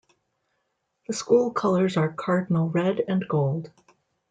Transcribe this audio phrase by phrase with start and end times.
[1.05, 3.69] The school colors are cardinal red and gold.